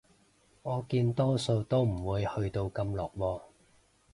[0.63, 3.41] 我見多數都唔會去到咁落喎